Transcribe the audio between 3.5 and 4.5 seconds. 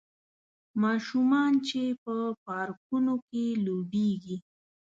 لوبیږي